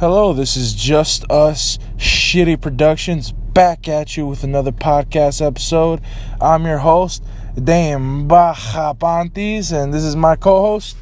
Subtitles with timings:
[0.00, 6.00] Hello, this is Just Us Shitty Productions back at you with another podcast episode.
[6.40, 7.24] I'm your host,
[7.64, 10.96] Dan Bajapanties, and this is my co host.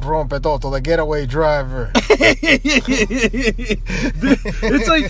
[0.00, 1.90] Rompetoto, the getaway driver.
[1.94, 2.28] it's
[4.86, 5.06] like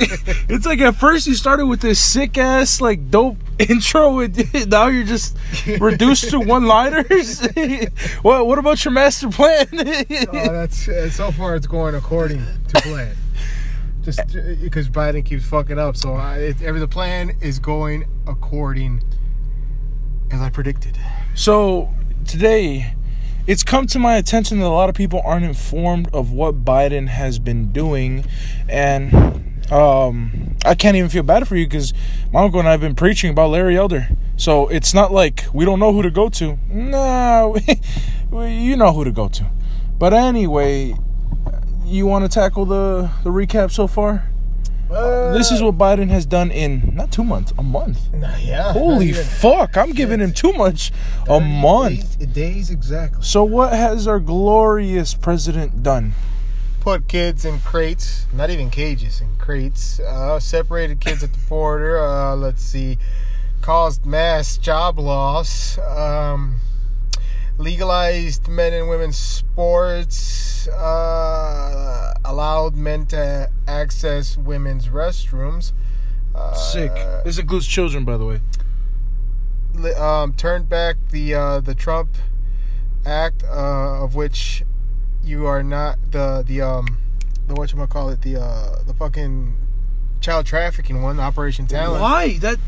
[0.49, 4.87] it's like at first you started with this sick ass like dope intro and now
[4.87, 5.37] you're just
[5.81, 7.41] reduced to one liners.
[8.23, 9.67] what what about your master plan?
[9.73, 13.17] oh, that's uh, so far it's going according to plan.
[14.03, 14.21] Just
[14.61, 19.03] because Biden keeps fucking up, so I, it, every the plan is going according
[20.33, 20.99] as I predicted.
[21.35, 21.89] So
[22.27, 22.95] today
[23.47, 27.09] it's come to my attention that a lot of people aren't informed of what Biden
[27.09, 28.25] has been doing,
[28.69, 29.13] and
[29.73, 31.93] um, I can't even feel bad for you because
[32.33, 34.09] my uncle and I have been preaching about Larry Elder.
[34.37, 36.59] So it's not like we don't know who to go to.
[36.69, 37.57] No,
[38.33, 39.51] you know who to go to.
[39.99, 40.95] But anyway,
[41.93, 44.29] you want to tackle the the recap so far?
[44.91, 48.13] Uh, This is what Biden has done in not two months, a month.
[48.13, 48.73] nah, yeah.
[48.73, 49.77] Holy fuck!
[49.77, 50.93] I'm giving him too much.
[51.29, 52.19] A month.
[52.19, 53.23] Days, days exactly.
[53.23, 56.13] So what has our glorious president done?
[56.81, 60.01] Put kids in crates, not even cages, in crates.
[60.01, 61.99] Uh, separated kids at the border.
[62.03, 62.99] Uh, let's see.
[63.63, 65.79] Caused mass job loss.
[65.79, 66.57] Um,
[67.59, 70.69] legalized men and women's sports.
[70.69, 75.73] Uh, allowed men to access women's restrooms.
[76.35, 76.93] Uh, Sick.
[77.25, 78.41] This includes children, by the way.
[79.97, 82.11] um, turned back the uh, the Trump
[83.05, 84.65] Act, uh, of which
[85.25, 86.99] you are not the the um
[87.47, 89.57] the what you call it the uh the fucking
[90.21, 92.01] child trafficking one, Operation Talent.
[92.01, 92.39] Why?
[92.39, 92.59] That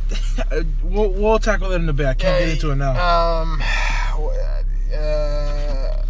[0.82, 2.06] we'll, we'll tackle that in a bit.
[2.06, 3.42] I can't get into it now.
[3.42, 3.62] Um,
[4.94, 6.02] uh,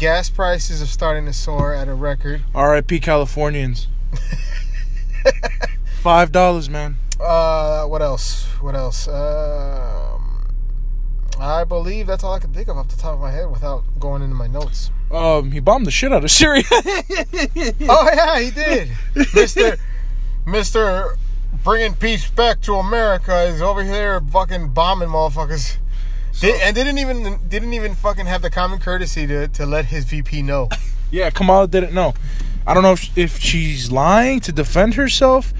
[0.00, 2.42] gas prices are starting to soar at a record.
[2.54, 3.00] R.I.P.
[3.00, 3.86] Californians.
[6.00, 6.96] Five dollars, man.
[7.20, 8.44] Uh, what else?
[8.62, 9.06] What else?
[9.06, 10.48] Um,
[11.38, 13.84] I believe that's all I can think of off the top of my head without
[14.00, 14.90] going into my notes.
[15.10, 16.64] Um, he bombed the shit out of Syria.
[16.72, 18.88] Oh yeah, he did,
[19.34, 19.76] Mister
[20.46, 21.16] Mister.
[21.62, 25.76] Bringing peace back to America is over here fucking bombing motherfuckers,
[26.38, 30.04] Did- and didn't even didn't even fucking have the common courtesy to, to let his
[30.04, 30.68] VP know.
[31.10, 32.14] yeah, Kamala didn't know.
[32.66, 35.52] I don't know if, if she's lying to defend herself,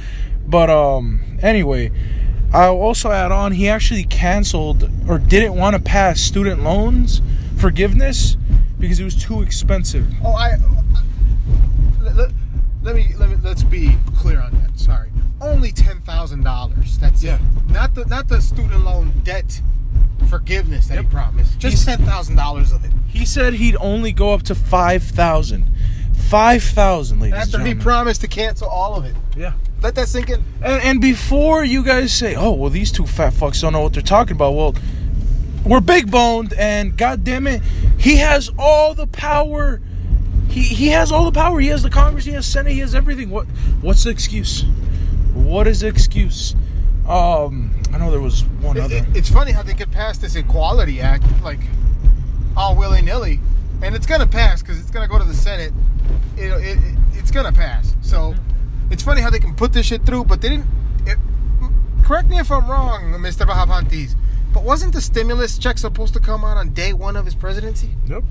[0.47, 1.91] but um, anyway,
[2.53, 7.21] I'll also add on he actually canceled or didn't want to pass student loans
[7.59, 8.37] forgiveness
[8.79, 10.07] because it was too expensive.
[10.25, 10.57] Oh, I.
[12.01, 12.31] Let, let,
[12.83, 14.79] let me let me let's be clear on that.
[14.79, 15.11] Sorry,
[15.41, 16.99] only ten thousand dollars.
[16.99, 17.35] That's Yeah.
[17.37, 17.71] it.
[17.73, 19.61] Not the not the student loan debt
[20.27, 21.05] forgiveness that Yep.
[21.05, 21.59] he promised.
[21.59, 22.91] Just He's- ten thousand dollars of it.
[23.09, 25.67] He said he'd only go up to five thousand.
[26.29, 29.15] Five thousand, ladies After he promised to cancel all of it.
[29.37, 29.53] yeah.
[29.83, 30.45] Let that sink in.
[30.63, 33.95] And, and before you guys say, "Oh, well, these two fat fucks don't know what
[33.95, 34.75] they're talking about," well,
[35.65, 37.63] we're big boned, and God damn it,
[37.99, 39.81] he has all the power.
[40.49, 41.59] He he has all the power.
[41.61, 42.25] He has the Congress.
[42.27, 42.73] He has Senate.
[42.75, 43.31] He has everything.
[43.31, 43.47] What
[43.81, 44.65] what's the excuse?
[45.35, 46.55] What is the excuse?
[47.11, 48.97] Um, I know there was one It- other.
[48.97, 51.59] it- it's funny how they could pass this Equality Act like
[52.57, 53.41] all willy nilly,
[53.83, 55.73] and it's gonna pass because it's gonna go to the Senate.
[56.37, 57.95] It, it, it- it's gonna pass.
[58.01, 58.35] So
[58.91, 60.67] it's funny how they can put this shit through, but they didn't.
[61.07, 61.19] It,
[62.05, 63.45] correct me if I'm wrong, Mr.
[63.47, 64.15] Bajapanties,
[64.53, 67.91] but wasn't the stimulus check supposed to come out on day one of his presidency?
[68.07, 68.23] Yep.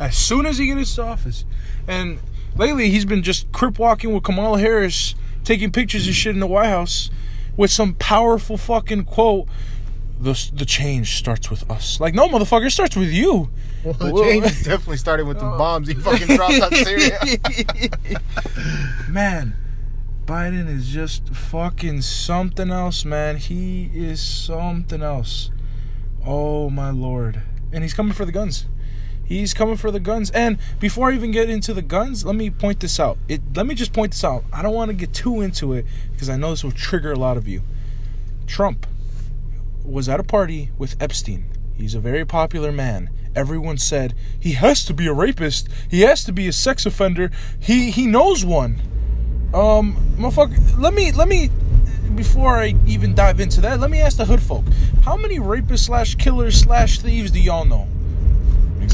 [0.00, 1.44] As soon as he gets to office,
[1.86, 2.18] and
[2.56, 6.46] lately he's been just crip walking with Kamala Harris, taking pictures and shit in the
[6.46, 7.10] White House,
[7.60, 9.46] with some powerful fucking quote.
[10.18, 12.00] The, the change starts with us.
[12.00, 13.50] Like, no, motherfucker, it starts with you.
[13.84, 15.58] Well, the change is definitely started with the oh.
[15.58, 17.18] bombs he fucking dropped on Syria.
[19.10, 19.54] man,
[20.24, 23.36] Biden is just fucking something else, man.
[23.36, 25.50] He is something else.
[26.24, 27.42] Oh my lord.
[27.72, 28.64] And he's coming for the guns.
[29.30, 30.32] He's coming for the guns.
[30.32, 33.16] And before I even get into the guns, let me point this out.
[33.28, 34.42] It let me just point this out.
[34.52, 37.16] I don't want to get too into it because I know this will trigger a
[37.16, 37.62] lot of you.
[38.48, 38.88] Trump
[39.84, 41.44] was at a party with Epstein.
[41.74, 43.08] He's a very popular man.
[43.36, 45.68] Everyone said he has to be a rapist.
[45.88, 47.30] He has to be a sex offender.
[47.60, 48.80] He he knows one.
[49.54, 51.50] Um, motherfucker, let me let me
[52.16, 54.64] before I even dive into that, let me ask the hood folk:
[55.04, 57.86] How many rapists slash killers slash thieves do y'all know?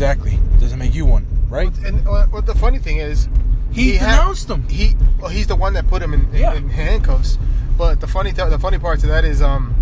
[0.01, 0.39] Exactly.
[0.61, 1.73] Doesn't make you one, right?
[1.79, 3.31] and what the funny thing is,
[3.73, 4.69] He, had- denounced them.
[4.69, 6.53] he well he's the one that put him in, in, Yeah.
[6.53, 7.39] in handcuffs
[7.79, 9.75] but the funny th- the funny part to that is um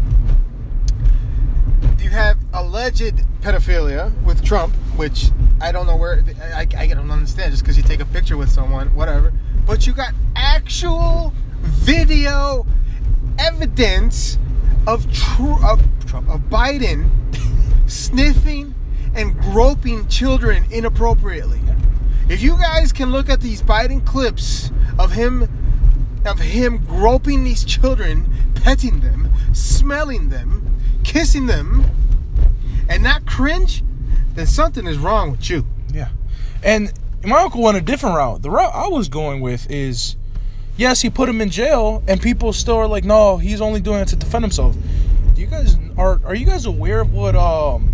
[1.98, 5.30] you have alleged pedophilia with Trump which
[5.60, 6.22] I don't know where
[6.54, 9.32] I, I don't understand just because you take a picture with someone whatever
[9.66, 11.32] but you got actual
[11.62, 12.64] video
[13.40, 14.38] evidence
[14.86, 15.80] of true of,
[16.28, 17.10] of Biden
[17.90, 18.73] sniffing
[19.14, 21.60] and groping children inappropriately.
[22.28, 25.48] If you guys can look at these Biden clips of him
[26.24, 31.84] of him groping these children, petting them, smelling them, kissing them,
[32.88, 33.84] and not cringe,
[34.34, 35.66] then something is wrong with you.
[35.92, 36.08] Yeah.
[36.62, 38.40] And my uncle went a different route.
[38.40, 40.16] The route I was going with is
[40.76, 44.00] yes, he put him in jail, and people still are like, no, he's only doing
[44.00, 44.76] it to defend himself.
[45.34, 47.90] Do you guys are are you guys aware of what um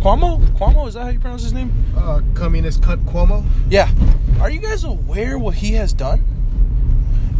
[0.00, 1.72] Cuomo Cuomo is that how you pronounce his name?
[1.96, 3.44] Uh, communist cut Cuomo.
[3.68, 3.90] Yeah.
[4.40, 6.24] Are you guys aware what he has done?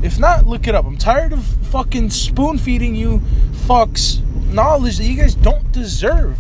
[0.02, 0.84] If not, look it up.
[0.84, 3.18] I'm tired of fucking spoon feeding you
[3.66, 4.22] fucks
[4.52, 6.38] knowledge that you guys don't deserve.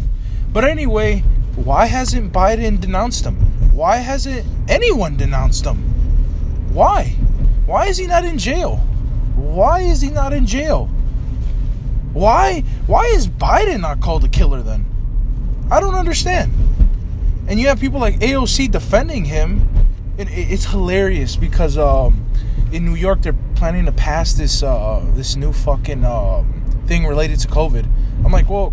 [0.52, 1.20] But anyway,
[1.54, 3.36] why hasn't Biden denounced him?
[3.74, 5.76] Why hasn't anyone denounced him?
[6.72, 7.16] Why?
[7.66, 8.76] Why is he not in jail?
[9.36, 10.86] Why is he not in jail?
[12.12, 14.86] Why why is Biden not called a killer then?
[15.70, 16.52] I don't understand.
[17.48, 19.68] And you have people like AOC defending him.
[20.18, 22.26] And it's hilarious because um,
[22.72, 27.38] in New York they're planning to pass this uh, this new fucking um, thing related
[27.40, 27.86] to COVID.
[28.24, 28.72] I'm like, well,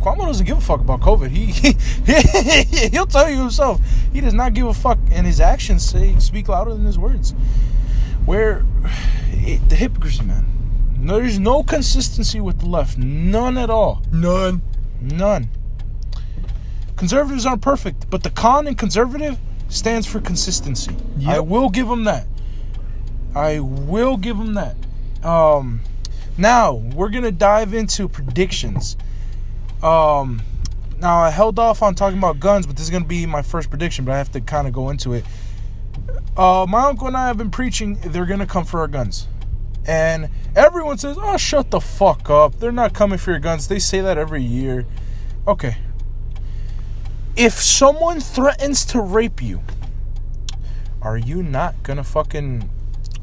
[0.00, 1.28] Cuomo doesn't give a fuck about COVID.
[1.30, 1.46] He,
[2.72, 3.80] he he'll tell you himself.
[4.12, 7.32] He does not give a fuck, and his actions say speak louder than his words.
[8.24, 8.64] Where
[9.30, 10.46] it, the hypocrisy, man.
[10.98, 14.02] There's no consistency with the left, none at all.
[14.12, 14.62] None.
[15.00, 15.48] None.
[17.02, 19.36] Conservatives aren't perfect, but the con in conservative
[19.68, 20.94] stands for consistency.
[21.26, 22.28] I will give them that.
[23.34, 24.76] I will give them that.
[25.24, 25.80] Um,
[26.38, 28.96] now we're gonna dive into predictions.
[29.82, 30.42] Um,
[31.00, 33.68] now I held off on talking about guns, but this is gonna be my first
[33.68, 34.04] prediction.
[34.04, 35.24] But I have to kind of go into it.
[36.36, 39.26] Uh, my uncle and I have been preaching they're gonna come for our guns.
[39.84, 42.60] And everyone says, oh, shut the fuck up.
[42.60, 43.66] They're not coming for your guns.
[43.66, 44.86] They say that every year.
[45.48, 45.78] Okay.
[47.36, 49.62] If someone threatens to rape you,
[51.00, 52.68] are you not gonna fucking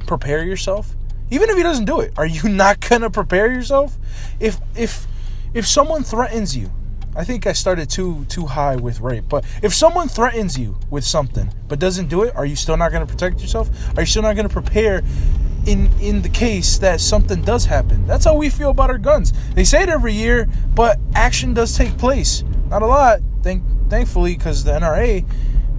[0.07, 0.95] prepare yourself?
[1.29, 3.97] Even if he doesn't do it, are you not gonna prepare yourself?
[4.39, 5.05] If if
[5.53, 6.71] if someone threatens you,
[7.15, 11.03] I think I started too too high with rape, but if someone threatens you with
[11.03, 13.69] something but doesn't do it, are you still not gonna protect yourself?
[13.95, 15.03] Are you still not gonna prepare
[15.67, 18.07] in in the case that something does happen?
[18.07, 19.33] That's how we feel about our guns.
[19.53, 22.43] They say it every year, but action does take place.
[22.69, 25.25] Not a lot, thank thankfully, because the NRA,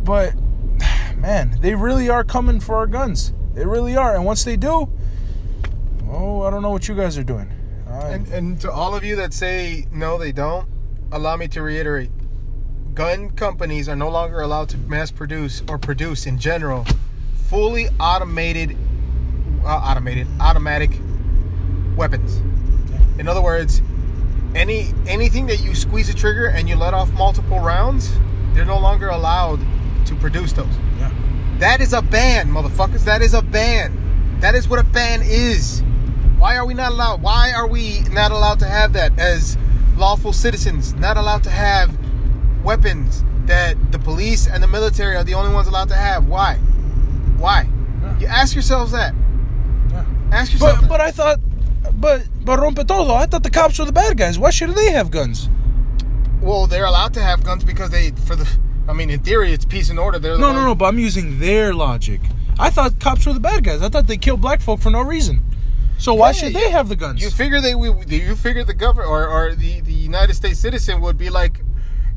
[0.05, 0.35] but
[1.17, 3.33] man, they really are coming for our guns.
[3.55, 4.89] They really are, and once they do,
[6.09, 7.51] oh, I don't know what you guys are doing.
[7.89, 10.69] I- And, and to all of you that say no, they don't,
[11.13, 12.11] allow me to reiterate:
[12.95, 16.87] gun companies are no longer allowed to mass produce or produce in general
[17.49, 18.77] fully automated,
[19.65, 20.91] uh, automated, automatic
[21.97, 22.41] weapons.
[23.19, 23.83] In other words,
[24.55, 28.11] any anything that you squeeze a trigger and you let off multiple rounds,
[28.55, 29.61] they're no longer allowed
[30.07, 30.67] to produce those.
[30.99, 31.11] yeah.
[31.59, 33.05] That is a ban, motherfuckers.
[33.05, 34.39] That is a ban.
[34.41, 35.83] That is what a ban is.
[36.39, 37.21] Why are we not allowed?
[37.23, 39.59] Why are we not allowed to have that as
[39.97, 40.95] lawful citizens?
[40.95, 41.95] Not allowed to have
[42.65, 46.27] weapons that the police and the military are the only ones allowed to have.
[46.27, 46.55] Why?
[47.37, 47.69] Why?
[48.03, 48.19] Yeah.
[48.21, 49.15] You ask yourselves that.
[49.91, 50.05] Yeah.
[50.33, 50.89] Ask yourself But that.
[50.89, 51.41] but I thought,
[52.01, 53.15] but but rompe todo.
[53.15, 54.39] I thought the cops were the bad guys.
[54.39, 55.49] Why should they have guns?
[56.43, 58.49] well, they're allowed to have guns because they, for the,
[58.89, 60.19] I mean, in theory, it's peace and order.
[60.19, 60.75] They're the No no no.
[60.75, 62.21] But I'm using their logic.
[62.59, 63.83] I thought cops were the bad guys.
[63.83, 65.43] I thought they killed black folk for no reason.
[65.99, 67.23] So why should they have the guns?
[67.23, 71.03] You figure they we you figure the government or, or the, the United States citizen
[71.03, 71.61] would be like,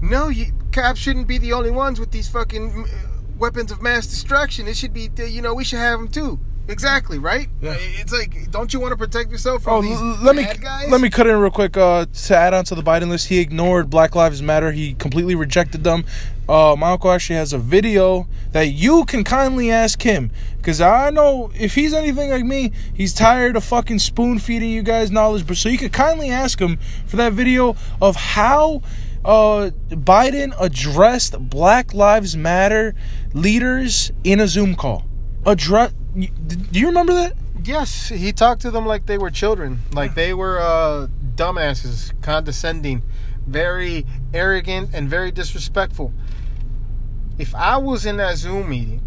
[0.02, 4.08] no, you, cops shouldn't be the only ones with these fucking uh, weapons of mass
[4.08, 4.68] destruction.
[4.68, 6.40] It should be uh, you know we should have them too.
[6.70, 7.50] Exactly right.
[7.62, 7.76] Yeah.
[7.78, 10.90] It's like, don't you want to protect yourself Oh, from these l- let me guys?
[10.90, 11.76] let me cut in real quick.
[11.76, 14.72] Uh, to add on to the Biden list, he ignored Black Lives Matter.
[14.72, 16.06] He completely rejected them.
[16.48, 21.10] Uh, my uncle actually has a video that you can kindly ask him because I
[21.10, 25.46] know if he's anything like me, he's tired of fucking spoon feeding you guys knowledge.
[25.46, 28.82] But so you could kindly ask him for that video of how
[29.26, 32.96] uh, Biden addressed Black Lives Matter
[33.34, 35.04] leaders in a Zoom call.
[35.46, 35.92] Address.
[36.14, 37.34] Do you remember that?
[37.64, 43.02] Yes, he talked to them like they were children, like they were uh, dumbasses, condescending,
[43.48, 46.14] very arrogant, and very disrespectful.
[47.40, 49.02] If I was in that Zoom meeting,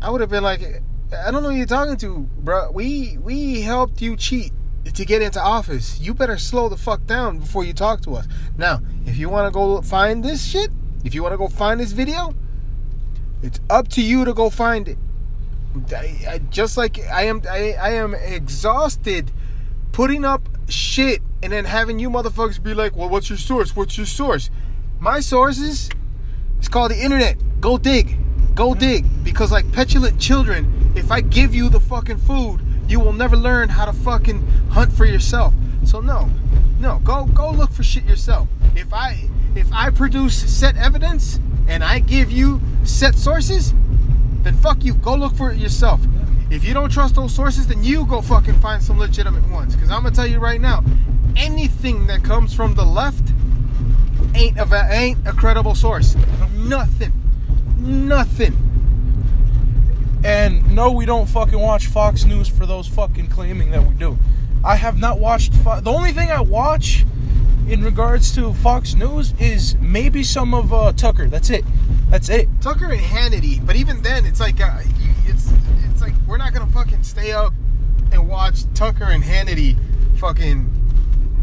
[0.00, 2.70] I would have been like, "I don't know who you're talking to, bro.
[2.70, 4.52] We we helped you cheat
[4.92, 5.98] to get into office.
[6.00, 9.48] You better slow the fuck down before you talk to us." Now, if you want
[9.48, 10.70] to go find this shit,
[11.02, 12.34] if you want to go find this video,
[13.42, 14.98] it's up to you to go find it.
[15.92, 19.30] I, I, just like I am, I, I am exhausted
[19.92, 23.76] putting up shit and then having you motherfuckers be like, "Well, what's your source?
[23.76, 24.50] What's your source?"
[24.98, 25.90] My sources,
[26.58, 27.36] it's called the internet.
[27.60, 28.16] Go dig,
[28.54, 33.12] go dig, because like petulant children, if I give you the fucking food, you will
[33.12, 35.54] never learn how to fucking hunt for yourself.
[35.84, 36.30] So no,
[36.80, 38.48] no, go go look for shit yourself.
[38.74, 43.72] If I if I produce set evidence and I give you set sources,
[44.46, 44.94] then fuck you.
[44.94, 46.00] Go look for it yourself.
[46.50, 49.74] If you don't trust those sources, then you go fucking find some legitimate ones.
[49.74, 50.84] Because I'm gonna tell you right now,
[51.36, 53.32] anything that comes from the left
[54.34, 56.16] ain't a ain't a credible source.
[56.54, 57.12] Nothing,
[57.78, 58.56] nothing.
[60.24, 64.18] And no, we don't fucking watch Fox News for those fucking claiming that we do.
[64.64, 65.54] I have not watched.
[65.54, 67.04] Fo- the only thing I watch
[67.68, 71.28] in regards to Fox News is maybe some of uh, Tucker.
[71.28, 71.64] That's it.
[72.10, 72.48] That's it.
[72.60, 74.80] Tucker and Hannity, but even then, it's like uh,
[75.26, 75.50] it's
[75.90, 77.52] it's like we're not gonna fucking stay up
[78.12, 79.76] and watch Tucker and Hannity
[80.18, 80.72] fucking.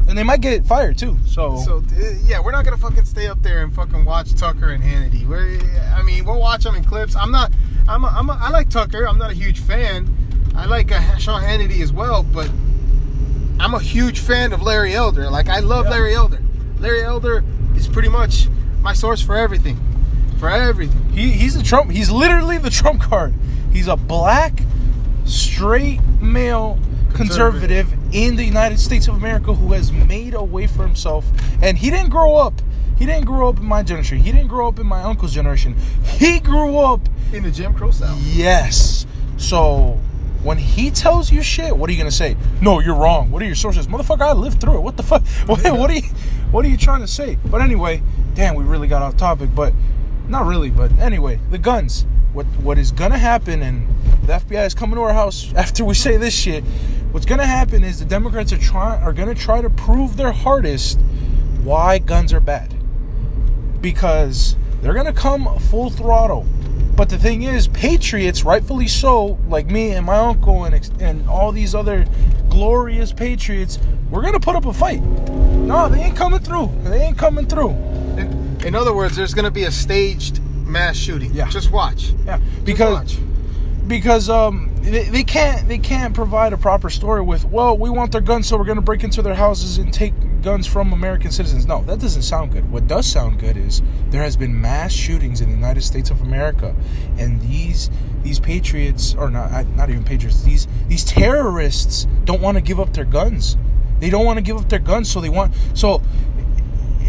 [0.08, 1.17] And they might get fired too.
[1.25, 4.70] So, So uh, yeah, we're not gonna fucking stay up there and fucking watch Tucker
[4.70, 5.25] and Hannity.
[5.27, 5.60] We're,
[5.96, 7.15] I mean, we'll watch them in clips.
[7.15, 7.51] I'm not.
[7.88, 8.03] I'm.
[8.03, 8.29] A, I'm.
[8.29, 9.08] A, I like Tucker.
[9.08, 10.10] I'm not a huge fan.
[10.55, 12.50] I like uh, Sean Hannity as well, but
[13.60, 15.29] I'm a huge fan of Larry Elder.
[15.29, 15.91] Like I love Yeah.
[15.91, 16.41] Larry Elder.
[16.79, 17.43] Larry Elder
[17.75, 18.48] is pretty much
[18.82, 19.77] my source for everything.
[20.44, 21.10] For everything.
[21.14, 21.90] he, he's the Trump.
[21.90, 23.34] He's literally the Trump card.
[23.72, 24.60] He's a black,
[25.24, 26.78] straight male
[27.14, 28.14] conservative, Conservative.
[28.14, 31.26] in the United States of America who has made a way for himself.
[31.62, 32.62] And he didn't grow up.
[32.98, 34.18] He didn't grow up in my generation.
[34.18, 35.78] He didn't grow up in my uncle's generation.
[36.18, 37.00] He grew up
[37.32, 38.20] In the Jim Crow South.
[38.20, 39.06] Yes.
[39.38, 39.98] So
[40.44, 42.36] when he tells you shit, what are you gonna say?
[42.60, 43.32] No, you're wrong.
[43.32, 44.24] What are your sources, motherfucker?
[44.24, 44.82] I lived through it.
[44.82, 45.24] What the fuck?
[45.46, 46.10] What, what are you?
[46.52, 47.38] What are you trying to say?
[47.46, 48.04] But anyway,
[48.36, 49.50] damn, we really got off topic.
[49.56, 49.74] But
[50.27, 50.70] not really.
[50.70, 52.06] But anyway, the guns.
[52.34, 53.62] What what is gonna happen?
[53.62, 53.88] And
[54.25, 56.63] the FBI is coming to our house after we say this shit.
[57.12, 61.00] What's gonna happen is the Democrats are trying are gonna try to prove their hardest
[61.63, 62.74] why guns are bad
[63.82, 66.46] because they're gonna come full throttle.
[66.96, 71.51] But the thing is, patriots, rightfully so, like me and my uncle and and all
[71.51, 72.06] these other
[72.50, 75.01] glorious patriots, we're gonna put up a fight.
[75.01, 76.72] No, they ain't coming through.
[76.84, 77.70] They ain't coming through.
[78.65, 81.34] In, other words, there's going to be a staged mass shooting.
[81.34, 81.50] Yeah.
[81.50, 82.13] Just watch.
[82.25, 83.17] Yeah, because watch.
[83.88, 88.12] because um they, they can't they can't provide a proper story with well we want
[88.12, 91.65] their guns so we're gonna break into their houses and take guns from American citizens.
[91.65, 92.70] No, that doesn't sound good.
[92.70, 96.22] What does sound good is there has been mass shootings in the United States of
[96.22, 96.75] America,
[97.17, 97.89] and these
[98.22, 102.93] these patriots or not not even patriots these these terrorists don't want to give up
[102.93, 103.58] their guns.
[104.00, 106.01] They don't want to give up their guns, so they want so.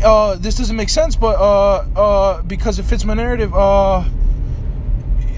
[0.04, 4.04] Uh, this doesn't make sense, but uh, uh, because it fits my narrative, uh,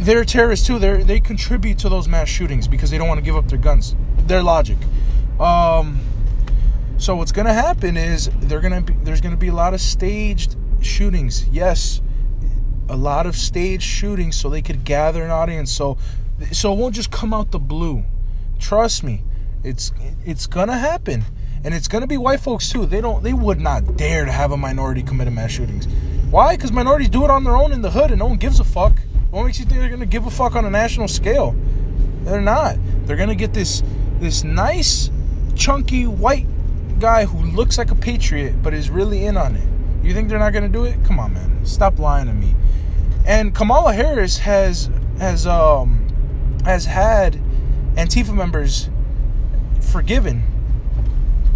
[0.01, 0.79] they're terrorists too.
[0.79, 3.59] They they contribute to those mass shootings because they don't want to give up their
[3.59, 3.95] guns.
[4.27, 4.79] Their logic.
[5.39, 6.01] Um,
[6.99, 10.57] so what's gonna happen is they're gonna be, there's gonna be a lot of staged
[10.81, 11.47] shootings.
[11.49, 12.01] Yes,
[12.89, 15.73] a lot of staged shootings so they could gather an audience.
[15.73, 15.97] So
[16.53, 18.05] so it won't just come out the blue.
[18.59, 19.23] Trust me,
[19.63, 19.93] it's
[20.25, 21.25] it's gonna happen,
[21.67, 22.87] and it's gonna be white folks too.
[22.87, 25.89] They don't they would not dare to have a minority commit a mass shootings.
[26.31, 26.55] Why?
[26.55, 28.65] Because minorities do it on their own in the hood, and no one gives a
[28.65, 28.97] fuck.
[29.31, 31.57] What makes you think they're gonna give a fuck on a national scale?
[32.23, 32.77] They're not.
[33.05, 33.83] They're gonna get this
[34.21, 35.11] this nice,
[35.57, 36.47] chunky white
[37.01, 39.69] guy who looks like a patriot but is really in on it.
[40.07, 40.97] You think they're not gonna do it?
[41.05, 41.67] Come on, man.
[41.67, 42.55] Stop lying to me.
[43.27, 46.07] And Kamala Harris has has um
[46.65, 47.41] has had
[47.97, 48.89] Antifa members
[49.81, 50.45] forgiven,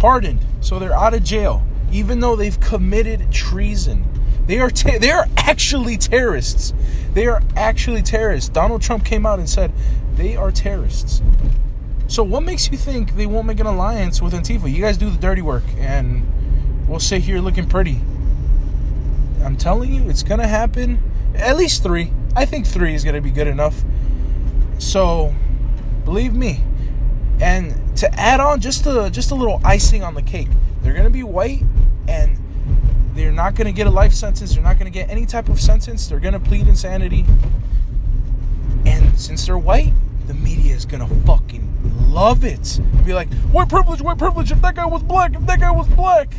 [0.01, 4.03] pardoned, so they're out of jail, even though they've committed treason.
[4.47, 6.73] They are te- they are actually terrorists.
[7.13, 8.49] They are actually terrorists.
[8.49, 9.71] Donald Trump came out and said
[10.15, 11.21] they are terrorists.
[12.07, 14.73] So what makes you think they won't make an alliance with Antifa?
[14.73, 16.25] You guys do the dirty work, and
[16.87, 18.01] we'll sit here looking pretty.
[19.45, 20.99] I'm telling you, it's gonna happen.
[21.35, 22.11] At least three.
[22.35, 23.83] I think three is gonna be good enough.
[24.79, 25.35] So,
[26.05, 26.63] believe me.
[27.41, 30.47] And to add on just a just a little icing on the cake,
[30.81, 31.63] they're gonna be white,
[32.07, 32.37] and
[33.15, 34.53] they're not gonna get a life sentence.
[34.53, 36.07] They're not gonna get any type of sentence.
[36.07, 37.25] They're gonna plead insanity.
[38.85, 39.91] And since they're white,
[40.27, 41.67] the media is gonna fucking
[42.09, 42.79] love it.
[43.05, 44.51] Be like, white privilege, white privilege.
[44.51, 46.33] If that guy was black, if that guy was black,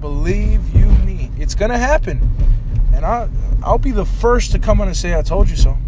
[0.00, 2.20] believe you me, it's gonna happen.
[2.92, 3.28] And I,
[3.62, 5.78] I'll be the first to come on and say I told you so.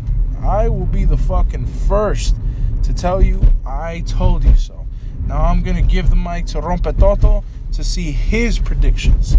[0.43, 2.37] I will be the fucking first
[2.85, 3.41] to tell you
[3.85, 4.87] I told you so.
[5.27, 9.37] Now I'm gonna give the mic to Rompetoto to see his predictions.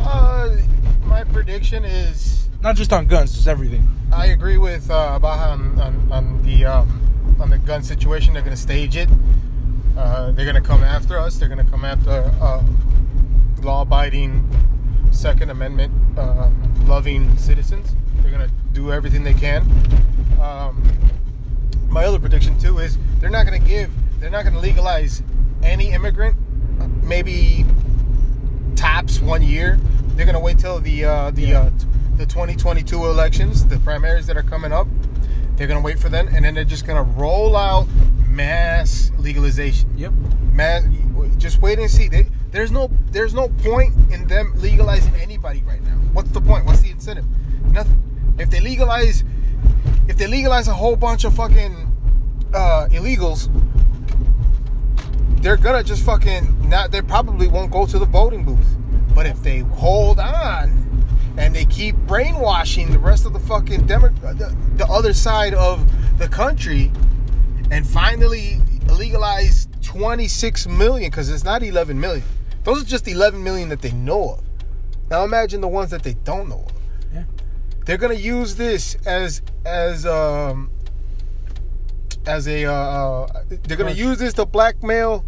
[0.00, 0.56] Uh,
[1.04, 3.88] my prediction is not just on guns, just everything.
[4.12, 8.34] I agree with uh, Baja on, on, on the um, on the gun situation.
[8.34, 9.08] They're going to stage it.
[9.96, 11.38] Uh, they're going to come after us.
[11.38, 12.62] They're going to come after uh,
[13.62, 14.48] law-abiding,
[15.12, 16.50] Second Amendment uh,
[16.86, 17.94] loving citizens.
[18.20, 19.62] They're going to do everything they can.
[20.40, 20.82] Um,
[21.96, 23.90] my other prediction too is they're not going to give.
[24.20, 25.22] They're not going to legalize
[25.62, 26.36] any immigrant.
[27.02, 27.64] Maybe
[28.76, 29.78] tops one year.
[30.08, 31.70] They're going to wait till the uh, the uh,
[32.18, 34.86] the 2022 elections, the primaries that are coming up.
[35.56, 37.86] They're going to wait for them, and then they're just going to roll out
[38.28, 39.88] mass legalization.
[39.96, 40.12] Yep.
[40.52, 40.84] Mass,
[41.38, 42.08] just wait and see.
[42.08, 45.96] They, there's no there's no point in them legalizing anybody right now.
[46.12, 46.66] What's the point?
[46.66, 47.24] What's the incentive?
[47.72, 48.02] Nothing.
[48.38, 49.24] If they legalize,
[50.08, 51.85] if they legalize a whole bunch of fucking
[52.54, 53.48] uh, illegals,
[55.42, 56.90] they're gonna just fucking not.
[56.90, 58.76] They probably won't go to the voting booth.
[59.14, 60.82] But if they hold on
[61.38, 65.86] and they keep brainwashing the rest of the fucking Demo- the, the other side of
[66.18, 66.90] the country,
[67.70, 72.24] and finally legalize 26 million because it's not 11 million.
[72.64, 74.44] Those are just 11 million that they know of.
[75.10, 76.72] Now imagine the ones that they don't know of.
[77.12, 77.24] Yeah.
[77.84, 80.70] They're gonna use this as as um
[82.26, 85.24] as a uh, uh they're gonna use this to blackmail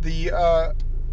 [0.00, 0.72] the uh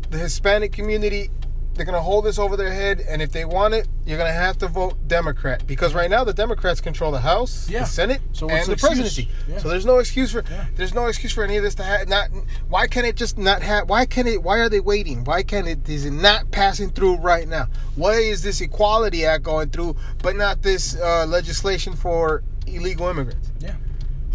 [0.10, 1.30] the Hispanic community.
[1.74, 4.58] They're gonna hold this over their head, and if they want it, you're gonna have
[4.60, 7.82] to vote Democrat because right now the Democrats control the House, Yeah.
[7.82, 9.30] the Senate, So and the the presidency.
[9.48, 9.60] Yeah.
[9.60, 10.66] So there's no excuse for Yeah.
[10.76, 12.30] there's no excuse for any of this to have not.
[12.68, 13.90] Why can't it just not have?
[13.90, 14.42] Why can't it?
[14.42, 15.24] Why are they waiting?
[15.24, 15.88] Why can't it?
[15.88, 17.68] Is it not passing through right now?
[17.96, 23.52] Why is this Equality Act going through, but not this uh, legislation for illegal immigrants?
[23.60, 23.74] Yeah.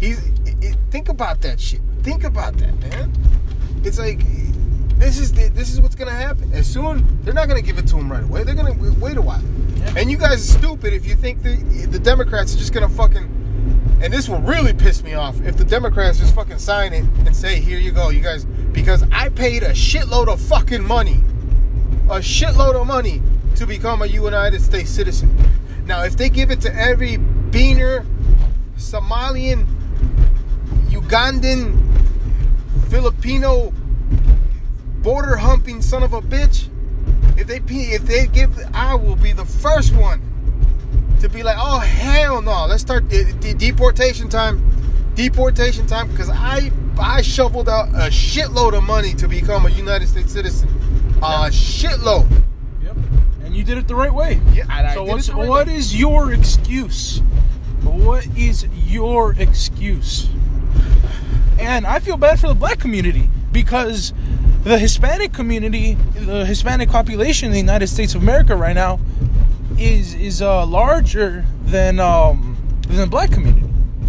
[0.03, 1.79] He's it, think about that shit.
[2.01, 3.13] Think about that, man.
[3.85, 4.19] It's like
[4.99, 6.51] this is the, this is what's gonna happen.
[6.51, 8.43] As soon they're not gonna give it to him right away.
[8.43, 9.41] They're gonna wait a while.
[9.77, 9.93] Yeah.
[9.95, 11.55] And you guys are stupid if you think the
[11.89, 13.29] the Democrats are just gonna fucking.
[14.01, 17.33] And this will really piss me off if the Democrats just fucking sign it and
[17.33, 18.43] say, "Here you go, you guys,"
[18.73, 21.23] because I paid a shitload of fucking money,
[22.09, 23.21] a shitload of money
[23.55, 25.33] to become a United States citizen.
[25.85, 27.19] Now, if they give it to every
[27.51, 28.05] beaner,
[28.77, 29.65] Somalian,
[31.03, 31.77] Ugandan,
[32.89, 33.73] Filipino,
[35.01, 36.69] border humping son of a bitch,
[37.37, 40.21] if they if they give, I will be the first one
[41.19, 44.63] to be like, oh hell no, let's start de- de- deportation time,
[45.15, 50.07] deportation time, because I I shoveled out a shitload of money to become a United
[50.07, 50.69] States citizen,
[51.17, 52.29] a shitload.
[52.83, 52.95] Yep.
[53.43, 54.39] And you did it the right way.
[54.53, 57.19] Yeah, so what's the right what is your excuse?
[57.83, 60.29] What is your excuse?
[61.63, 64.13] And I feel bad for the black community because
[64.63, 68.99] the Hispanic community, the Hispanic population in the United States of America right now
[69.79, 73.65] is is uh, larger than um, than the black community,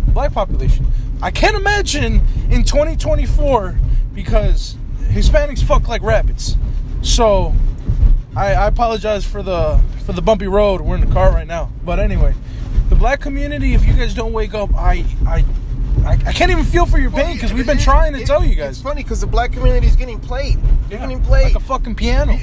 [0.09, 0.85] black population.
[1.23, 3.79] I can't imagine in 2024
[4.13, 6.57] because Hispanics fuck like rabbits.
[7.03, 7.55] So
[8.37, 10.81] I, I apologize for the for the bumpy road.
[10.81, 12.35] We're in the car right now, but anyway,
[12.89, 13.75] the black community.
[13.75, 15.45] If you guys don't wake up, I I
[16.05, 18.55] I, I can't even feel for your pain because we've been trying to tell you
[18.55, 18.71] guys.
[18.77, 20.59] It's funny because the black community is getting played.
[20.89, 21.45] They're Yeah, getting played.
[21.45, 22.37] like a fucking piano.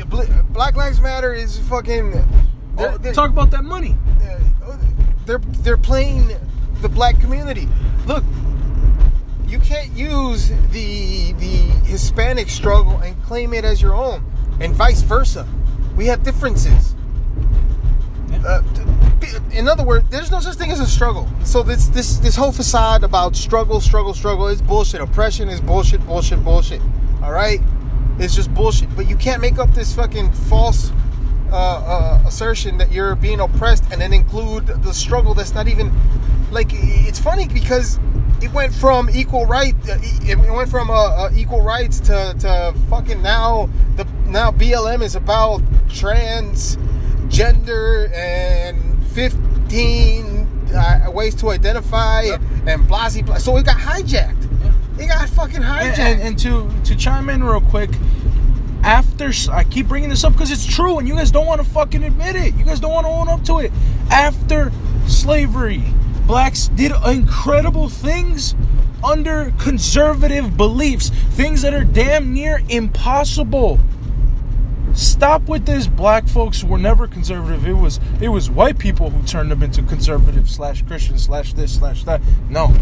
[0.51, 2.11] Black Lives Matter is fucking.
[2.11, 2.25] They're,
[2.93, 3.95] Oh, they're, talk about that money.
[4.63, 4.77] uh,
[5.25, 6.31] they're they're playing
[6.81, 7.67] the black community.
[8.07, 8.23] Look,
[9.45, 14.23] you can't use the the Hispanic struggle and claim it as your own,
[14.59, 15.45] and vice versa.
[15.95, 16.95] We have differences.
[18.45, 18.80] Uh, t-
[19.51, 21.27] in other words, there's no such thing as a struggle.
[21.43, 25.01] So this this this whole facade about struggle, struggle, struggle is bullshit.
[25.01, 26.81] Oppression is bullshit, bullshit, bullshit.
[27.23, 27.59] All right,
[28.19, 28.95] it's just bullshit.
[28.95, 30.91] But you can't make up this fucking false
[31.51, 35.91] uh, uh, assertion that you're being oppressed and then include the struggle that's not even
[36.51, 36.69] like.
[36.71, 37.99] It's funny because
[38.41, 43.21] it went from equal right, it went from uh, uh, equal rights to, to fucking
[43.21, 46.77] now the now BLM is about trans
[47.27, 52.41] gender and 15 uh, ways to identify Yep.
[52.67, 53.37] and blah blah.
[53.37, 54.47] So it got hijacked.
[54.99, 55.99] It got fucking hijacked.
[55.99, 57.89] And, and, and to to chime in real quick,
[58.83, 61.67] after I keep bringing this up because it's true, and you guys don't want to
[61.69, 62.55] fucking admit it.
[62.55, 63.71] You guys don't want to own up to it.
[64.09, 64.71] After
[65.07, 65.83] slavery,
[66.25, 68.55] blacks did incredible things
[69.03, 73.79] under conservative beliefs, things that are damn near impossible.
[74.93, 75.87] Stop with this.
[75.87, 77.65] Black folks were never conservative.
[77.65, 81.75] It was it was white people who turned them into conservative slash Christian slash this
[81.75, 82.21] slash that.
[82.49, 82.73] No,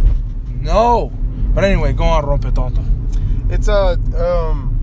[0.49, 1.11] no.
[1.53, 2.83] But anyway, go on, rompe tonto.
[3.49, 4.75] it's a um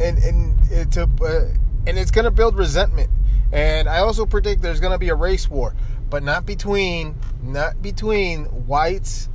[0.00, 1.48] and and it's a uh,
[1.86, 3.10] and it's gonna build resentment
[3.52, 5.74] And I also predict there's to be a race war,
[6.10, 9.28] but not between not between whites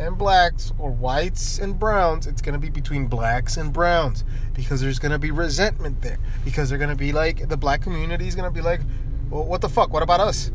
[0.00, 2.26] and blacks or whites and browns.
[2.26, 6.18] It's going to be between blacks and browns because there's going to be resentment there.
[6.44, 8.80] Because they're going to be like the black community is going to be like,
[9.28, 9.92] well, what the fuck?
[9.92, 10.50] What about us?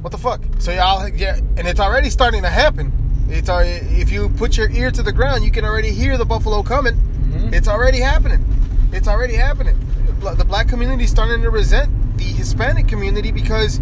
[0.00, 0.42] What the fuck?
[0.58, 2.92] So y'all, yeah, and it's already starting to happen.
[3.28, 6.24] It's already, if you put your ear to the ground, you can already hear the
[6.24, 6.94] buffalo coming.
[6.94, 7.52] Mhm.
[7.52, 8.44] It's already happening.
[8.92, 9.76] It's already happening.
[10.20, 13.80] The black community is starting to resent the Hispanic community because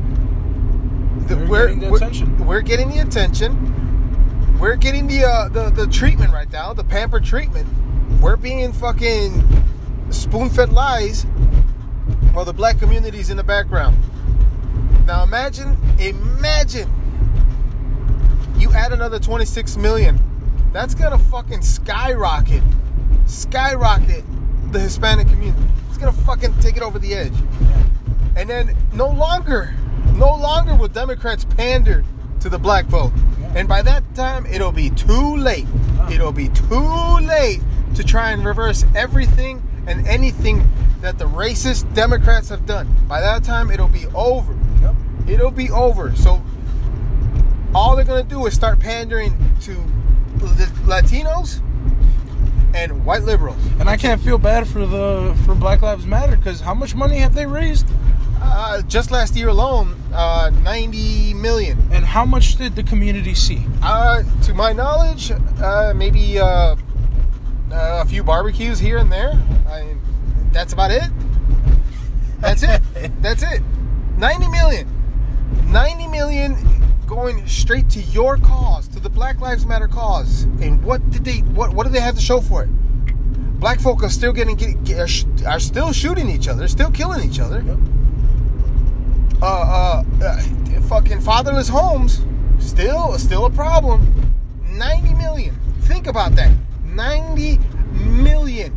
[1.26, 2.46] the, we're, getting the we're- attention.
[2.46, 3.69] we're getting the attention.
[4.60, 7.66] We're getting the, uh, the the treatment right now, the pamper treatment.
[8.20, 9.42] We're being fucking
[10.10, 11.22] spoon-fed lies
[12.34, 13.96] while the black community's in the background.
[15.06, 16.90] Now imagine, imagine
[18.58, 20.20] you add another 26 million.
[20.74, 22.62] That's gonna fucking skyrocket,
[23.24, 24.24] skyrocket
[24.72, 25.64] the Hispanic community.
[25.88, 27.32] It's gonna fucking take it over the edge.
[28.36, 29.74] And then no longer,
[30.16, 32.04] no longer will Democrats pander
[32.40, 33.12] to the black vote.
[33.54, 35.66] And by that time, it'll be too late.
[35.66, 36.08] Wow.
[36.10, 37.60] It'll be too late
[37.94, 40.68] to try and reverse everything and anything
[41.00, 42.88] that the racist Democrats have done.
[43.08, 44.56] By that time, it'll be over.
[44.82, 44.94] Yep.
[45.28, 46.14] It'll be over.
[46.14, 46.42] So
[47.74, 49.32] all they're gonna do is start pandering
[49.62, 49.74] to
[50.36, 51.60] the Latinos
[52.74, 53.60] and white liberals.
[53.78, 57.18] And I can't feel bad for the for Black Lives Matter because how much money
[57.18, 57.86] have they raised?
[58.40, 61.78] Uh, just last year alone, uh, 90 million.
[61.92, 63.64] And how much did the community see?
[63.82, 65.30] Uh, to my knowledge,
[65.62, 66.76] uh, maybe uh,
[67.70, 69.32] a few barbecues here and there.
[69.68, 69.94] I,
[70.52, 71.04] that's about it.
[72.40, 72.80] That's it.
[73.20, 73.62] That's it.
[74.16, 74.88] 90 million.
[75.70, 76.56] 90 million
[77.06, 80.44] going straight to your cause, to the Black Lives Matter cause.
[80.62, 81.38] And what did they?
[81.40, 82.68] What what do they have to show for it?
[83.60, 86.90] Black folk are still getting get, get- are, sh- are still shooting each other, still
[86.90, 87.60] killing each other.
[87.62, 87.78] Yep.
[89.42, 92.22] Uh, uh, uh, fucking fatherless homes,
[92.58, 94.06] still still a problem.
[94.72, 95.56] 90 million.
[95.82, 96.52] Think about that.
[96.84, 97.58] 90
[97.92, 98.72] million.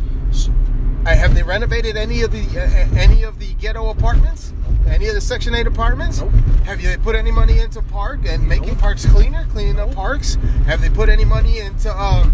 [1.05, 4.53] Uh, have they renovated any of the uh, any of the ghetto apartments?
[4.87, 6.21] Any of the Section 8 apartments?
[6.21, 6.31] Nope.
[6.65, 8.77] Have you put any money into park and making Nope.
[8.79, 10.35] parks cleaner, cleaning up parks?
[10.65, 12.33] Have they put any money into um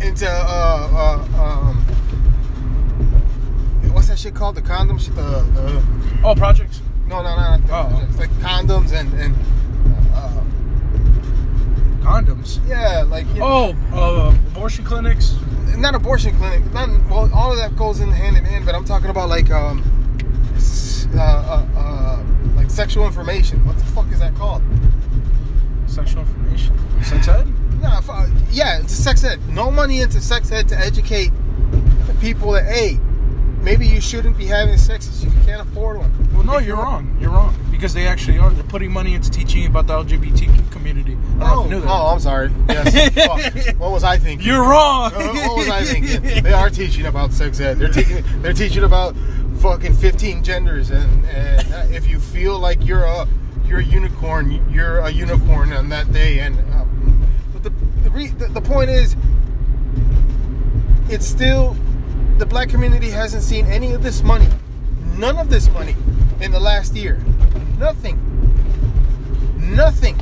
[0.00, 1.85] into uh, uh um
[4.16, 4.54] that shit called?
[4.54, 5.14] The condom shit.
[5.14, 5.82] The, the
[6.24, 6.80] Oh, projects.
[7.06, 7.56] no no no.
[7.56, 8.06] no Oh.
[8.08, 9.34] It's like condoms and and
[10.14, 10.40] uh,
[12.00, 12.66] Condoms.
[12.66, 15.36] yeah, like Oh, uh, abortion clinics.
[15.76, 16.64] not abortion clinic.
[16.72, 18.64] Not well, all of that goes in hand in hand.
[18.64, 19.82] But I'm talking about like um,
[21.14, 22.22] uh, uh, uh,
[22.56, 23.64] like sexual information.
[23.66, 24.62] What the fuck is that called?
[25.86, 26.74] Sexual information.
[27.02, 27.46] Sex ed?
[27.76, 28.00] Nah,
[28.50, 29.38] yeah, it's sex ed.
[29.50, 31.30] No money into sex ed to educate
[32.06, 32.98] the people that hey,
[33.66, 36.12] maybe you shouldn't be having sex if you can't afford one.
[36.32, 37.16] Well, no, If you're wrong.
[37.20, 37.52] You're wrong.
[37.72, 38.48] Because they actually are.
[38.50, 41.12] They're putting money into teaching about the LGBT community.
[41.12, 41.90] I don't know Oh, if you knew that.
[41.90, 42.50] oh, I'm sorry.
[42.68, 43.74] Yes.
[43.78, 44.46] What was I thinking?
[44.46, 45.12] You're wrong.
[45.12, 46.42] Uh, what was I thinking?
[46.44, 47.78] They are teaching about sex ed.
[47.78, 48.24] They're teaching.
[48.40, 49.14] They're teaching about
[49.58, 53.26] fucking 15 genders, and, and if you feel like you're a
[53.66, 56.38] you're a unicorn, you're a unicorn on that day.
[56.38, 57.70] And um, but the
[58.04, 59.16] the, re, the the point is,
[61.10, 61.76] it's still
[62.38, 64.48] the black community hasn't seen any of this money,
[65.16, 65.96] none of this money
[66.40, 67.18] in the last year,
[67.78, 68.18] nothing,
[69.56, 70.20] nothing.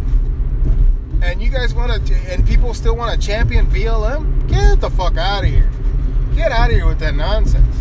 [1.23, 4.49] And you guys want to, and people still want to champion BLM?
[4.49, 5.71] Get the fuck out of here.
[6.37, 7.77] Get out of here with that nonsense.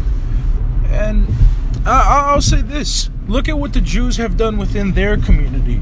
[0.85, 1.27] And
[1.85, 5.81] I I'll say this: look at what the Jews have done within their community,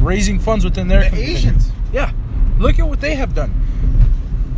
[0.00, 1.32] raising funds within their The community.
[1.34, 1.70] Asians.
[1.92, 2.12] Yeah,
[2.58, 3.54] look at what they have done.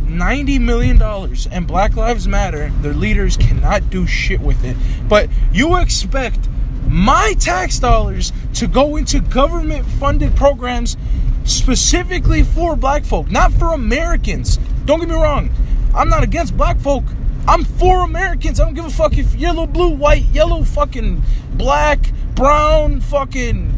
[0.09, 2.71] Ninety million dollars and Black Lives Matter.
[2.81, 4.75] Their leaders cannot do shit with it.
[5.07, 6.49] But you expect
[6.87, 10.97] my tax dollars to go into government-funded programs
[11.45, 14.57] specifically for Black folk, not for Americans.
[14.85, 15.51] Don't get me wrong.
[15.93, 17.03] I'm not against Black folk.
[17.47, 18.59] I'm for Americans.
[18.59, 21.21] I don't give a fuck if yellow, blue, white, yellow, fucking
[21.53, 23.73] black, brown, fucking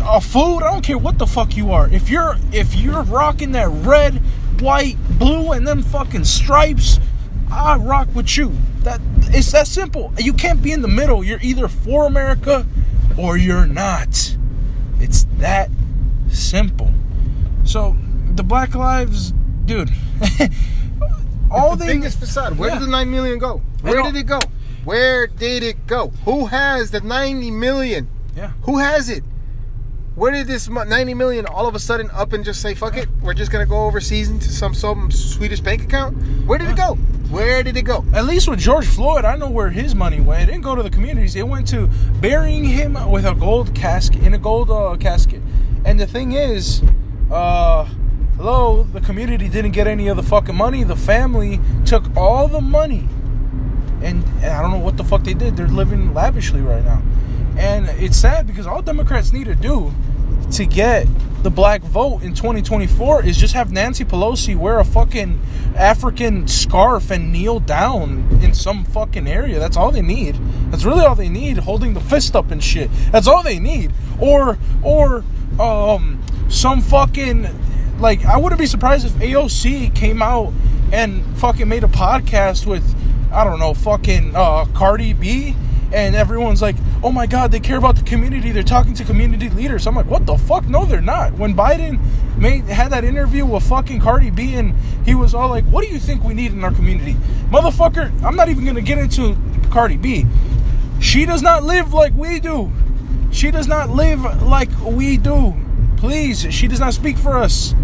[0.00, 0.62] a food.
[0.62, 1.88] I don't care what the fuck you are.
[1.90, 4.22] If you're if you're rocking that red,
[4.60, 6.98] white, blue, and them fucking stripes,
[7.50, 8.52] I rock with you.
[8.82, 10.12] That it's that simple.
[10.18, 11.22] You can't be in the middle.
[11.24, 12.66] You're either for America
[13.16, 14.36] or you're not.
[15.00, 15.70] It's that
[16.30, 16.92] simple.
[17.64, 17.96] So
[18.34, 19.32] the Black Lives,
[19.66, 19.90] dude.
[21.50, 22.58] all the they biggest facade.
[22.58, 22.78] Where Yeah.
[22.78, 23.62] did the nine million go?
[23.82, 24.40] Where did it go?
[24.84, 26.08] Where did it go?
[26.24, 28.08] Who has the ninety million?
[28.36, 28.52] yeah.
[28.62, 29.22] Who has it?
[30.18, 33.08] Where did this 90 million all of a sudden up and just say, fuck it,
[33.22, 36.16] we're just gonna go overseas into some some Swedish bank account?
[36.44, 36.96] Where did it go?
[37.30, 38.04] Where did it go?
[38.12, 40.42] At least with George Floyd, I know where his money went.
[40.42, 41.36] It didn't go to the communities.
[41.36, 41.86] It went to
[42.20, 45.40] burying him with a gold casket in a gold uh, casket.
[45.84, 46.82] And the thing is,
[47.30, 47.84] uh,
[48.38, 50.82] hello, the community didn't get any of the fucking money.
[50.82, 53.06] The family took all the money,
[54.02, 55.56] and, and I don't know what the fuck they did.
[55.56, 57.02] They're living lavishly right now,
[57.56, 59.94] and it's sad because all Democrats need to do
[60.52, 61.06] to get
[61.42, 65.40] the black vote in 2024 is just have Nancy Pelosi wear a fucking
[65.76, 69.60] African scarf and kneel down in some fucking area.
[69.60, 70.36] That's all they need.
[70.70, 72.90] That's really all they need, holding the fist up and shit.
[73.12, 73.92] That's all they need.
[74.20, 75.24] Or or
[75.60, 77.46] um some fucking
[78.00, 80.52] like I wouldn't be surprised if AOC came out
[80.92, 82.94] and fucking made a podcast with
[83.30, 85.54] I don't know, fucking uh Cardi B
[85.92, 88.52] and everyone's like, "Oh my God, they care about the community.
[88.52, 90.68] They're talking to community leaders." I'm like, "What the fuck?
[90.68, 91.98] No, they're not." When Biden
[92.36, 94.74] made had that interview with fucking Cardi B, and
[95.04, 97.16] he was all like, "What do you think we need in our community,
[97.50, 99.36] motherfucker?" I'm not even gonna get into
[99.70, 100.26] Cardi B.
[101.00, 102.70] She does not live like we do.
[103.30, 105.54] She does not live like we do.
[105.96, 107.74] Please, she does not speak for us.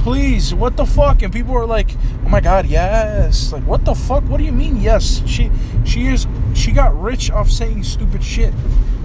[0.00, 1.22] Please, what the fuck?
[1.22, 1.90] And people are like,
[2.24, 4.22] "Oh my god, yes!" Like, what the fuck?
[4.24, 5.22] What do you mean, yes?
[5.26, 5.50] She,
[5.84, 8.54] she is, she got rich off saying stupid shit.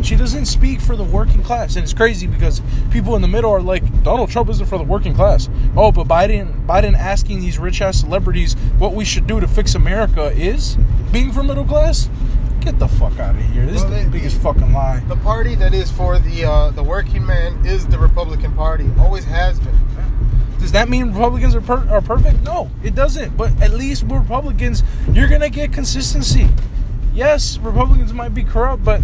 [0.02, 3.52] She doesn't speak for the working class, and it's crazy because people in the middle
[3.52, 7.58] are like, "Donald Trump isn't for the working class." Oh, but Biden, Biden asking these
[7.60, 10.78] rich ass celebrities what we should do to fix America is
[11.12, 12.10] being for middle class.
[12.62, 13.66] Get the fuck out of here!
[13.66, 15.02] This Well, is they- the biggest fucking lie.
[15.10, 18.90] The party that is for the uh, the working man is the Republican Party.
[19.00, 19.78] Always has been.
[20.64, 22.42] Does that mean Republicans are per- are perfect?
[22.44, 23.36] No, it doesn't.
[23.36, 26.48] But at least with Republicans, you're gonna get consistency.
[27.14, 29.02] Yes, Republicans might be corrupt, but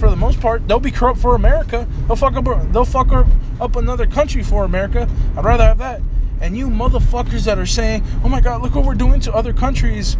[0.00, 1.86] for the most part, they'll be corrupt for America.
[2.06, 2.46] They'll fuck up.
[2.72, 5.06] They'll fuck up another country for America.
[5.36, 6.00] I'd rather have that.
[6.40, 9.52] And you motherfuckers that are saying, "Oh my God, look what we're doing to other
[9.52, 10.16] countries,"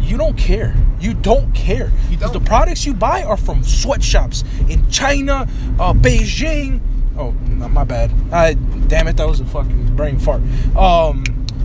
[0.00, 0.74] you don't care.
[0.98, 1.92] You don't care.
[2.10, 5.46] Because the products you buy are from sweatshops in China,
[5.78, 6.80] uh, Beijing.
[7.16, 8.10] Oh, my bad.
[8.32, 10.40] I, damn it, that was a fucking brain fart.
[10.74, 11.22] Um,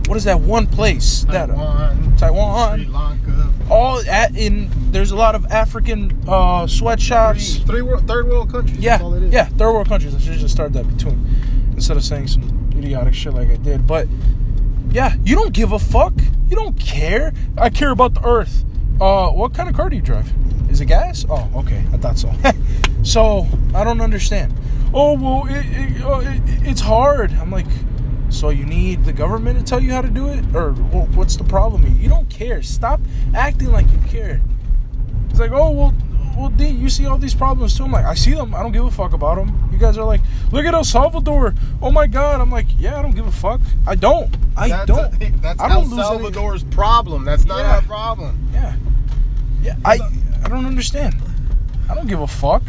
[0.08, 1.24] what is that one place?
[1.24, 2.78] That uh, Taiwan, Taiwan.
[2.80, 4.70] Sri Lanka, All at in.
[4.92, 7.56] There's a lot of African uh, sweatshops.
[7.56, 8.76] three, three world, third world countries.
[8.78, 9.32] Yeah, That's all it is.
[9.32, 10.14] yeah, third world countries.
[10.14, 11.18] I should just start that between
[11.72, 13.86] instead of saying some idiotic shit like I did.
[13.86, 14.06] But
[14.90, 16.12] yeah, you don't give a fuck.
[16.50, 17.32] You don't care.
[17.56, 18.64] I care about the earth.
[19.00, 20.30] Uh, what kind of car do you drive?
[20.70, 21.24] Is it gas?
[21.30, 22.30] Oh, okay, I thought so.
[23.02, 24.52] so I don't understand.
[24.94, 27.32] Oh well, it, it, uh, it, it's hard.
[27.32, 27.66] I'm like,
[28.28, 31.36] so you need the government to tell you how to do it, or wh- what's
[31.36, 31.82] the problem?
[31.82, 32.02] here?
[32.02, 32.62] You don't care.
[32.62, 33.00] Stop
[33.34, 34.40] acting like you care.
[35.30, 35.94] It's like, oh well,
[36.36, 37.84] well, D, you see all these problems too.
[37.84, 38.54] I'm like, I see them.
[38.54, 39.68] I don't give a fuck about them.
[39.72, 40.20] You guys are like,
[40.52, 41.54] look at El Salvador.
[41.80, 42.40] Oh my God.
[42.42, 43.60] I'm like, yeah, I don't give a fuck.
[43.86, 44.34] I don't.
[44.56, 45.18] I that's don't.
[45.42, 47.24] that's I don't lose any- Salvador's problem.
[47.24, 47.74] That's not Yeah.
[47.76, 48.48] our problem.
[48.52, 48.76] Yeah.
[49.62, 49.76] Yeah.
[49.84, 49.98] I
[50.44, 51.14] I don't understand.
[51.88, 52.62] I don't give a fuck.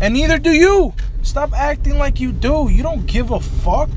[0.00, 0.92] And neither do you.
[1.22, 2.68] Stop acting like you do.
[2.70, 3.88] You don't give a fuck.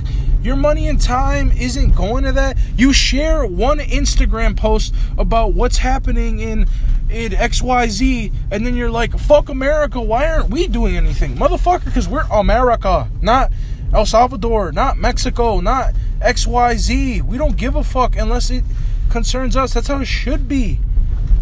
[0.48, 2.58] Your money and time isn't going to that.
[2.78, 6.68] You share one Instagram post about what's happening in
[7.10, 10.00] in XYZ and then you're like, "Fuck America.
[10.00, 13.52] Why aren't we doing anything?" Motherfucker, cuz we're America, not
[13.92, 17.22] El Salvador, not Mexico, not XYZ.
[17.24, 18.64] We don't give a fuck unless it
[19.10, 19.74] concerns us.
[19.74, 20.80] That's how it should be.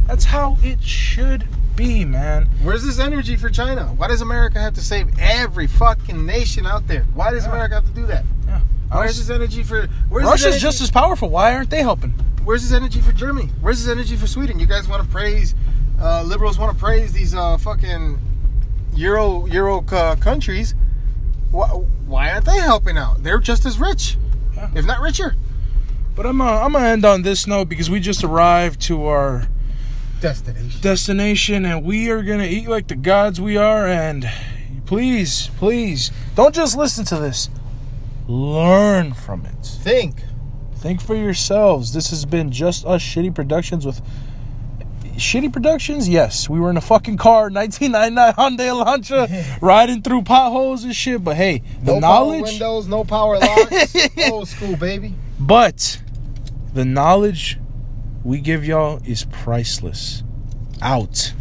[0.07, 2.47] That's how it should be, man.
[2.63, 3.93] Where's this energy for China?
[3.97, 7.05] Why does America have to save every fucking nation out there?
[7.13, 7.51] Why does Yeah.
[7.51, 8.23] America have to do that?
[8.99, 9.87] Where's this energy for?
[10.09, 11.29] Where's Russia's energy- just as powerful.
[11.29, 12.11] Why aren't they helping?
[12.43, 13.49] Where's this energy for Germany?
[13.61, 14.59] Where's this energy for Sweden?
[14.59, 15.55] You guys want to praise?
[15.99, 18.19] Uh, liberals want to praise these uh, fucking
[18.95, 20.75] Euro Euro uh, countries.
[21.51, 23.23] Why, why aren't they helping out?
[23.23, 24.17] They're just as rich,
[24.55, 24.69] Yeah.
[24.75, 25.35] if not richer.
[26.15, 29.47] But I'm uh, I'm gonna end on this note because we just arrived to our
[30.21, 30.81] Destination.
[30.81, 33.85] destination and we are gonna eat like the gods we are.
[33.87, 34.29] And
[34.85, 37.49] please, please, don't just listen to this.
[38.27, 39.63] Learn from it.
[39.63, 40.21] Think.
[40.75, 41.93] Think for yourselves.
[41.93, 44.01] This has been just us shitty productions with
[45.15, 46.07] shitty productions.
[46.09, 51.23] Yes, we were in a fucking car, 1999 Hyundai Elantra, riding through potholes and shit.
[51.23, 52.41] But hey, the no knowledge.
[52.41, 53.95] power windows, no power locks.
[54.29, 55.13] Old school, baby.
[55.39, 56.01] But
[56.73, 57.59] the knowledge
[58.23, 60.23] we give y'all is priceless.
[60.81, 61.33] Out.